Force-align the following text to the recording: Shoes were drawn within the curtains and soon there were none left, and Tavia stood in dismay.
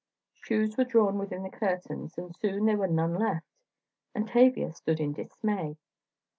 Shoes 0.33 0.77
were 0.77 0.83
drawn 0.83 1.19
within 1.19 1.43
the 1.43 1.51
curtains 1.51 2.17
and 2.17 2.35
soon 2.35 2.65
there 2.65 2.77
were 2.77 2.87
none 2.87 3.13
left, 3.13 3.45
and 4.15 4.27
Tavia 4.27 4.73
stood 4.73 4.99
in 4.99 5.13
dismay. 5.13 5.77